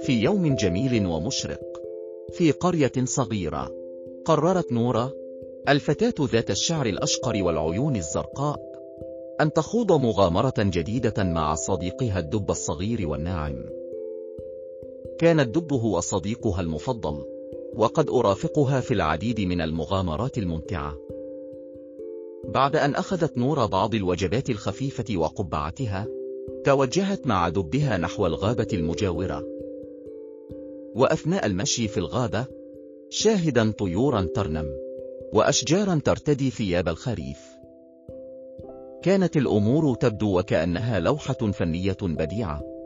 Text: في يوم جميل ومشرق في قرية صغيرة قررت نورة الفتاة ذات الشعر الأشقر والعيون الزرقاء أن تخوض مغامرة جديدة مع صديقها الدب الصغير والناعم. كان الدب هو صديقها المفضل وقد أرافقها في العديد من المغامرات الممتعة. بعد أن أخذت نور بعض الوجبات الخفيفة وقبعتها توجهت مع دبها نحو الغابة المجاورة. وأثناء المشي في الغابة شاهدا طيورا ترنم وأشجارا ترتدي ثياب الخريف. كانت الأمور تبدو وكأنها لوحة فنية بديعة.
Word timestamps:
في 0.00 0.12
يوم 0.22 0.54
جميل 0.54 1.06
ومشرق 1.06 1.82
في 2.32 2.50
قرية 2.50 2.92
صغيرة 3.04 3.74
قررت 4.24 4.72
نورة 4.72 5.14
الفتاة 5.68 6.26
ذات 6.32 6.50
الشعر 6.50 6.86
الأشقر 6.86 7.42
والعيون 7.42 7.96
الزرقاء 7.96 8.60
أن 9.40 9.52
تخوض 9.52 9.92
مغامرة 9.92 10.54
جديدة 10.58 11.24
مع 11.24 11.54
صديقها 11.54 12.18
الدب 12.18 12.50
الصغير 12.50 13.08
والناعم. 13.08 13.64
كان 15.18 15.40
الدب 15.40 15.72
هو 15.72 16.00
صديقها 16.00 16.60
المفضل 16.60 17.24
وقد 17.74 18.10
أرافقها 18.10 18.80
في 18.80 18.94
العديد 18.94 19.40
من 19.40 19.60
المغامرات 19.60 20.38
الممتعة. 20.38 20.96
بعد 22.48 22.76
أن 22.76 22.94
أخذت 22.94 23.38
نور 23.38 23.66
بعض 23.66 23.94
الوجبات 23.94 24.50
الخفيفة 24.50 25.16
وقبعتها 25.16 26.06
توجهت 26.64 27.26
مع 27.26 27.48
دبها 27.48 27.96
نحو 27.96 28.26
الغابة 28.26 28.68
المجاورة. 28.72 29.44
وأثناء 30.94 31.46
المشي 31.46 31.88
في 31.88 31.98
الغابة 31.98 32.46
شاهدا 33.10 33.70
طيورا 33.70 34.28
ترنم 34.34 34.66
وأشجارا 35.32 36.00
ترتدي 36.04 36.50
ثياب 36.50 36.88
الخريف. 36.88 37.38
كانت 39.02 39.36
الأمور 39.36 39.94
تبدو 39.94 40.38
وكأنها 40.38 41.00
لوحة 41.00 41.50
فنية 41.52 41.96
بديعة. 42.02 42.77